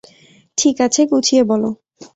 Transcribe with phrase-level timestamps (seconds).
[0.57, 1.63] ঠিক আছে, গুছিয়ে বল।